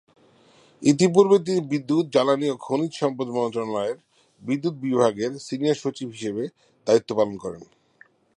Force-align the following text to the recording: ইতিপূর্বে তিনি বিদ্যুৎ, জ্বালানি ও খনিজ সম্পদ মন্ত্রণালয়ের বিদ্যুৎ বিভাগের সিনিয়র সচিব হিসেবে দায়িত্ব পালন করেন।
ইতিপূর্বে 0.81 1.37
তিনি 1.39 1.61
বিদ্যুৎ, 1.71 2.05
জ্বালানি 2.13 2.47
ও 2.49 2.55
খনিজ 2.57 2.91
সম্পদ 2.93 3.27
মন্ত্রণালয়ের 3.37 3.97
বিদ্যুৎ 4.41 4.75
বিভাগের 4.85 5.31
সিনিয়র 5.39 5.81
সচিব 5.83 6.07
হিসেবে 6.09 6.43
দায়িত্ব 6.87 7.09
পালন 7.17 7.35
করেন। 7.37 7.63